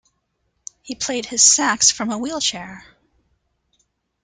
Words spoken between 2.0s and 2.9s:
a wheelchair.